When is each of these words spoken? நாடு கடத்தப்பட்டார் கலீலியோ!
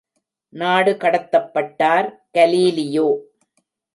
நாடு 0.53 0.91
கடத்தப்பட்டார் 1.01 2.07
கலீலியோ! 2.33 3.07